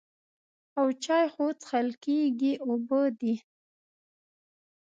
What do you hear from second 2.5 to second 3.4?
اوبه دي.